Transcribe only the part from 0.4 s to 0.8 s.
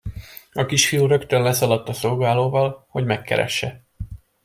A